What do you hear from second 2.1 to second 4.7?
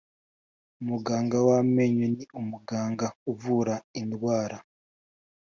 ni umuganga uvura indwara